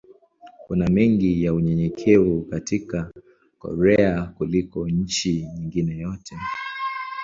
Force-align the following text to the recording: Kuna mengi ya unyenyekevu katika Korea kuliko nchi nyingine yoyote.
Kuna 0.67 0.87
mengi 0.89 1.43
ya 1.43 1.53
unyenyekevu 1.53 2.41
katika 2.41 3.11
Korea 3.59 4.23
kuliko 4.25 4.89
nchi 4.89 5.45
nyingine 5.55 5.93
yoyote. 5.97 6.35